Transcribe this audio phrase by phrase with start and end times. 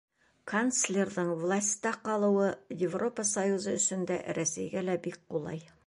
[0.51, 2.47] Канцлерҙың власта ҡалыуы
[2.87, 5.67] Европа Союзы өсөн дә, Рәсәйгә лә бик ҡулай.